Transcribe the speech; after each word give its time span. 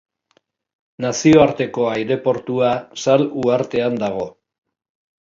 Nazioarteko 1.05 1.87
aireportua 1.91 2.73
Sal 3.05 3.31
uhartean 3.45 4.03
dago. 4.07 4.29